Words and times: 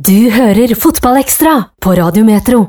Du 0.00 0.30
hører 0.32 0.70
Fotballekstra 0.80 1.50
på 1.84 1.90
Radiometro. 1.98 2.60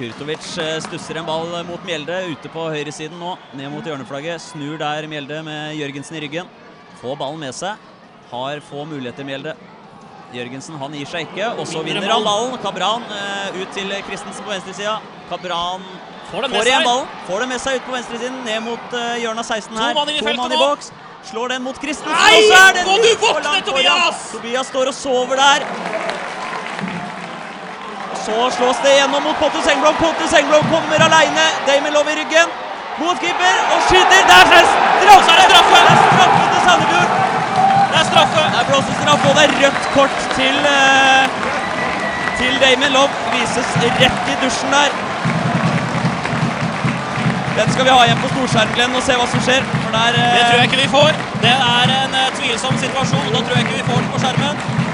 Kurtovic 0.00 0.48
eh, 0.58 0.72
stusser 0.82 1.20
en 1.20 1.26
ball 1.28 1.52
mot 1.68 1.84
Mjelde 1.86 2.16
ute 2.32 2.50
på 2.50 2.64
høyresiden 2.72 3.20
nå. 3.22 3.36
Ned 3.54 3.70
mot 3.70 3.86
hjørneflagget. 3.86 4.42
Snur 4.42 4.80
der 4.80 5.06
Mjelde 5.06 5.44
med 5.46 5.76
Jørgensen 5.78 6.18
i 6.18 6.24
ryggen. 6.24 6.50
Får 6.98 7.14
ballen 7.20 7.38
med 7.44 7.54
seg. 7.54 7.78
Har 8.32 8.58
få 8.66 8.82
muligheter, 8.90 9.22
Mjelde. 9.28 9.54
Jørgensen 10.34 10.80
han 10.82 10.98
gir 10.98 11.06
seg 11.06 11.28
ikke, 11.28 11.52
og 11.54 11.70
så 11.70 11.84
vinner 11.86 12.10
han 12.10 12.26
ballen. 12.26 12.58
Kabran 12.66 13.06
eh, 13.14 13.60
ut 13.62 13.78
til 13.78 13.94
Christensen 14.08 14.42
på 14.42 14.56
venstresida. 14.56 14.98
Kabran 15.30 15.86
Får 16.32 16.48
får 16.50 16.72
igjen 16.72 16.88
ballen. 16.88 17.06
Får 17.30 17.44
det 17.44 17.52
med 17.54 17.62
seg 17.62 17.78
ut 17.78 17.86
på 17.86 17.94
venstresiden, 17.94 18.42
ned 18.48 18.66
mot 18.66 18.98
hjørnet 19.22 19.44
av 19.44 19.52
16 19.54 19.84
her. 19.84 19.94
mann 19.94 20.10
i 20.10 20.18
to 20.18 20.34
mann 20.34 20.56
i 20.56 20.66
boks. 20.66 20.90
Slår 21.30 21.48
den 21.48 21.62
mot 21.62 21.76
Christensen, 21.76 22.14
Nei! 22.14 22.36
og 22.38 22.52
så 22.52 22.60
er 22.68 22.76
den 22.78 22.86
Må 22.88 22.96
du 22.96 23.06
litt 23.06 23.18
for 23.20 23.34
våkne, 23.34 23.50
langt 23.50 23.66
foran. 23.68 23.82
Tobias! 23.84 24.28
Tobias 24.32 24.70
står 24.70 24.92
og 24.92 24.96
sover 24.96 25.40
der. 25.40 26.07
Så 28.28 28.50
slås 28.56 28.76
det 28.84 28.90
gjennom 28.98 29.22
mot 29.22 29.38
Pontus 29.40 29.66
Engblom. 29.72 29.94
Pontus 30.04 30.32
Engblom 30.38 30.64
kommer 30.72 30.98
aleine. 31.08 31.44
Damon 31.66 31.92
Love 31.92 32.12
i 32.12 32.16
ryggen. 32.20 32.48
Mot 33.00 33.20
keeper 33.22 33.54
og 33.72 33.78
skyter. 33.88 34.22
Der 34.30 34.50
er! 34.58 34.66
Så 35.26 35.30
er 35.32 35.38
det 35.40 35.46
straffe! 35.50 35.78
Det 35.88 35.94
er 35.94 36.10
straffe 36.16 36.42
til 36.52 36.60
Sandefjord. 36.66 37.08
Det 37.90 37.98
er 38.00 38.06
straffe. 38.10 38.42
Der 38.54 38.64
blåses 38.70 38.96
straff, 39.02 39.24
og 39.28 39.32
det 39.38 39.44
er 39.46 39.54
rødt 39.62 39.86
kort 39.94 40.16
til 40.38 40.56
eh, 40.76 41.24
til 42.40 42.52
Damon 42.64 42.92
Love. 42.96 43.14
Vises 43.32 43.70
rett 43.84 44.32
i 44.32 44.36
dusjen 44.42 44.76
der. 44.76 44.90
Den 47.58 47.72
skal 47.72 47.84
vi 47.84 47.94
ha 47.96 48.02
igjen 48.04 48.20
på 48.24 48.28
storskjerm, 48.34 48.74
Glenn, 48.76 48.98
og 48.98 49.02
se 49.08 49.16
hva 49.20 49.30
som 49.32 49.46
skjer. 49.46 49.64
Der 49.96 50.20
eh, 50.20 50.34
Det 50.36 50.42
tror 50.48 50.58
jeg 50.60 50.68
ikke 50.68 50.82
vi 50.82 50.90
får. 50.98 51.10
Det 51.46 51.54
er 51.78 51.96
en 52.02 52.20
eh, 52.20 52.28
tvilsom 52.42 52.76
situasjon. 52.84 53.32
Da 53.32 53.40
tror 53.40 53.56
jeg 53.56 53.64
ikke 53.66 53.80
vi 53.80 53.88
får 53.88 54.04
den 54.04 54.12
på 54.12 54.22
skjermen. 54.26 54.86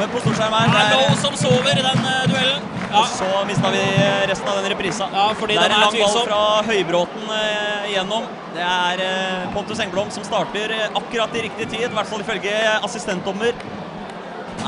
Kommer 0.00 0.14
på 0.14 0.20
storskjerm 0.24 0.54
her. 0.56 0.70
Det 0.72 0.80
er 0.80 0.92
Lowe 0.96 1.16
som 1.20 1.34
sover 1.36 1.76
i 1.76 1.82
den 1.84 2.06
eh, 2.08 2.22
duellen. 2.30 2.68
Ja, 2.90 3.00
Og 3.00 3.10
så 3.12 3.26
mista 3.46 3.70
vi 3.70 3.82
resten 4.30 4.48
av 4.48 4.56
den 4.58 4.72
reprisa. 4.72 5.08
Ja, 5.12 5.26
fordi 5.36 5.58
det 5.58 5.66
er 5.66 5.74
en 5.74 5.84
lang 5.84 5.98
ball 6.00 6.24
fra 6.24 6.40
Høybråten 6.66 7.34
eh, 7.36 7.90
igjennom. 7.90 8.24
Det 8.54 8.64
er 8.64 9.02
eh, 9.04 9.44
Pontus 9.54 9.82
Engblom 9.84 10.08
som 10.14 10.24
starter 10.24 10.72
akkurat 10.88 11.36
i 11.36 11.44
riktig 11.50 11.68
tid, 11.68 11.86
i 11.90 11.92
hvert 11.98 12.08
fall 12.08 12.24
ifølge 12.24 12.56
assistentdommer. 12.80 13.52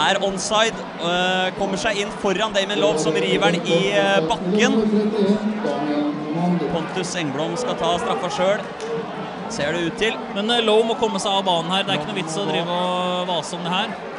Er 0.00 0.20
onside. 0.22 0.84
kommer 1.58 1.78
seg 1.80 1.96
inn 1.98 2.12
foran 2.22 2.52
Damon 2.54 2.78
Love, 2.78 3.00
som 3.02 3.14
river 3.14 3.56
den 3.56 3.66
i 3.66 3.78
bakken. 4.28 4.76
Pontus 6.70 7.16
Engblom 7.18 7.56
skal 7.58 7.78
ta 7.80 7.96
straffa 7.98 8.30
sjøl. 8.36 8.62
Ser 9.50 9.74
det 9.74 9.88
ut 9.88 9.98
til. 9.98 10.14
men 10.36 10.54
Lowe 10.62 10.86
må 10.92 10.94
komme 11.00 11.18
seg 11.18 11.40
av 11.40 11.42
banen 11.48 11.74
her. 11.74 11.82
Det 11.82 11.96
er 11.96 11.98
ikke 12.02 12.12
noe 12.12 12.20
vits 12.20 12.38
å 12.38 12.46
drive 12.46 12.78
og 12.84 13.26
vase 13.32 13.58
om 13.58 13.66
det 13.66 13.74
her. 13.74 14.09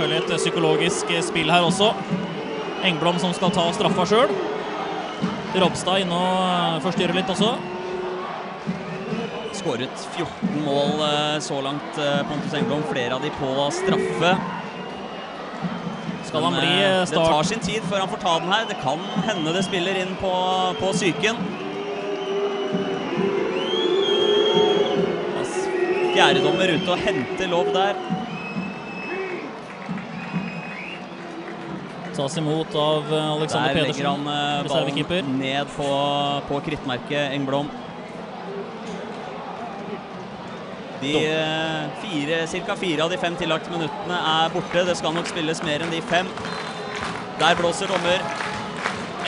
Selvfølgelig 0.00 0.32
et 0.32 0.40
psykologisk 0.40 1.10
eh, 1.12 1.20
spill 1.20 1.50
her 1.52 1.60
også. 1.60 1.90
Engblom 2.88 3.18
som 3.20 3.34
skal 3.36 3.50
ta 3.52 3.66
straffa 3.76 4.06
sjøl. 4.08 4.30
Robstad 5.60 6.06
inne 6.06 6.16
og 6.16 6.38
eh, 6.40 6.78
forstyrrer 6.86 7.18
litt 7.18 7.28
også. 7.28 7.50
Skåret 9.58 10.06
14 10.14 10.62
mål 10.64 11.02
eh, 11.04 11.34
så 11.44 11.58
langt, 11.66 12.00
Pontus 12.30 12.56
Engblom. 12.56 12.86
Flere 12.88 13.18
av 13.18 13.26
de 13.26 13.32
på 13.36 13.50
straffe. 13.76 14.30
Skal 16.30 16.48
han 16.48 16.56
bli 16.56 16.72
eh, 16.78 17.04
Det 17.10 17.20
tar 17.20 17.50
sin 17.50 17.60
tid 17.68 17.84
før 17.90 18.06
han 18.06 18.12
får 18.14 18.22
ta 18.24 18.38
den 18.40 18.54
her. 18.54 18.64
Det 18.72 18.78
kan 18.80 19.04
hende 19.28 19.52
det 19.52 19.66
spiller 19.68 20.00
inn 20.00 20.16
på, 20.22 20.32
på 20.80 20.94
psyken. 20.96 21.44
Fjerdedommer 26.16 26.72
ute 26.72 26.88
og 26.96 27.04
henter 27.04 27.52
lov 27.52 27.68
der. 27.76 28.00
Tas 32.20 32.36
imot 32.36 32.74
av 32.76 33.14
eh, 33.14 33.32
Alexander 33.32 33.74
Der 33.74 33.86
legger 33.86 34.06
han 34.10 34.24
Pedersen, 34.24 34.98
eh, 34.98 35.06
ballen 35.08 35.38
ned 35.38 35.70
på, 35.72 35.86
på 36.48 36.58
krittmerket 36.66 37.32
Engblom. 37.32 37.70
De 41.00 41.14
eh, 41.16 41.86
fire, 42.02 42.42
cirka 42.52 42.76
fire 42.76 43.06
av 43.06 43.14
de 43.14 43.16
fem 43.22 43.38
tillagte 43.40 43.72
minuttene 43.72 44.20
er 44.34 44.52
borte. 44.52 44.84
Det 44.90 44.98
skal 45.00 45.16
nok 45.16 45.32
spilles 45.32 45.64
mer 45.64 45.80
enn 45.86 45.94
de 45.96 46.02
fem. 46.12 46.28
Der 47.40 47.56
blåser 47.56 47.88
dommer. 47.88 48.20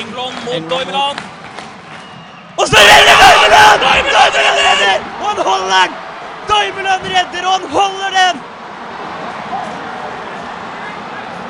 Engblom 0.00 0.32
mot 0.46 0.54
Engblom 0.56 0.78
Doimeland. 0.78 1.24
Og 2.56 2.66
så 2.72 2.80
redder 2.88 3.20
Doimeland! 3.20 3.84
Doimeland 3.84 4.44
redder! 4.64 5.08
Og 5.20 5.28
han 5.28 5.44
holder 5.50 5.74
den! 5.76 5.98
Doimeland 6.48 7.10
redder, 7.12 7.44
og 7.44 7.58
han 7.58 7.68
holder 7.76 8.16
den! 8.16 8.46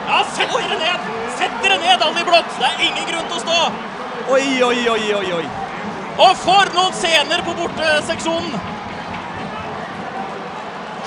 Ja, 0.08 0.22
sett 0.38 0.56
dere 0.56 0.78
ned! 0.78 1.06
Sett 1.38 1.62
dere 1.62 1.78
ned, 1.82 2.02
alle 2.08 2.22
i 2.22 2.26
blått! 2.26 2.58
Det 2.58 2.68
er 2.70 2.82
ingen 2.88 3.06
grunn 3.12 3.30
til 3.30 3.38
å 3.38 3.44
stå! 3.44 3.60
Oi, 4.28 4.44
oi, 4.70 4.80
oi, 4.94 5.04
oi, 5.20 5.28
oi. 5.38 5.46
Og 6.18 6.34
for 6.42 6.74
noen 6.74 6.98
scener 6.98 7.44
på 7.46 7.54
borteseksjonen! 7.58 8.76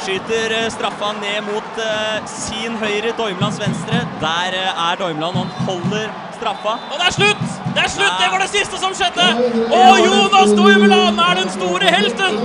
Skyter 0.02 0.56
eh, 0.58 0.68
straffa 0.74 1.12
ned 1.20 1.46
mot 1.46 1.80
eh, 1.84 2.24
sin 2.26 2.78
høyre, 2.82 3.12
Doimlands 3.20 3.60
venstre. 3.62 4.02
Der 4.24 4.58
eh, 4.58 4.84
er 4.88 4.98
Doimland, 4.98 5.38
han 5.38 5.52
holder 5.68 6.10
straffa. 6.40 6.78
Og 6.90 6.98
det 6.98 7.10
er 7.12 7.18
slutt! 7.20 7.44
Det 7.76 7.84
er 7.84 7.92
slutt! 7.94 8.18
Det 8.18 8.32
var 8.34 8.42
det 8.42 8.50
siste 8.50 8.82
som 8.82 8.96
skjedde! 8.98 9.28
Og 9.70 10.00
Jonas 10.02 10.56
Doimeland 10.58 11.22
er 11.22 11.42
den 11.44 11.54
store 11.54 11.94
helten! 11.94 12.42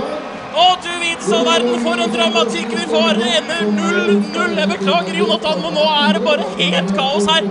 Og 0.57 0.77
du 0.83 0.89
all 1.35 1.45
verden 1.45 1.81
for 1.83 2.01
en 2.01 2.13
dramatikk 2.13 2.71
vi 2.71 2.85
får! 2.89 3.19
Det 3.19 3.27
ender 3.39 3.59
0-0. 3.77 4.55
Jeg 4.59 4.69
beklager, 4.71 5.19
Jonathan, 5.19 5.61
men 5.63 5.75
nå 5.77 5.83
er 5.91 6.17
det 6.17 6.23
bare 6.25 6.47
helt 6.61 6.93
kaos 6.97 7.27
her. 7.29 7.49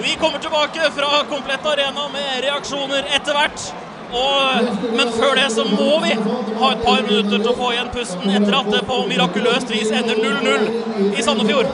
Vi 0.00 0.16
kommer 0.22 0.42
tilbake 0.42 0.90
fra 0.96 1.22
komplett 1.30 1.66
arena 1.74 2.08
med 2.14 2.42
reaksjoner 2.46 3.06
etter 3.18 3.38
hvert. 3.38 3.66
Og, 4.10 4.70
men 4.96 5.12
før 5.14 5.36
det 5.38 5.46
så 5.54 5.64
må 5.70 6.00
vi 6.02 6.16
ha 6.16 6.70
et 6.74 6.82
par 6.86 7.04
minutter 7.06 7.36
til 7.36 7.50
å 7.52 7.58
få 7.60 7.70
igjen 7.76 7.92
pusten 7.94 8.32
etter 8.40 8.56
at 8.58 8.72
det 8.74 8.82
på 8.88 8.98
mirakuløst 9.12 9.70
vis 9.70 9.92
ender 9.94 10.18
0-0 10.18 11.14
i 11.14 11.22
Sandefjord. 11.22 11.70